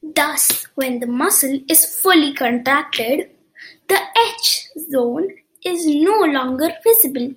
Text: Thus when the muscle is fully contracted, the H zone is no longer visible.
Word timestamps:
Thus 0.00 0.62
when 0.76 1.00
the 1.00 1.08
muscle 1.08 1.58
is 1.68 1.96
fully 2.00 2.32
contracted, 2.32 3.28
the 3.88 4.00
H 4.40 4.68
zone 4.88 5.38
is 5.64 5.84
no 5.88 6.20
longer 6.20 6.70
visible. 6.84 7.34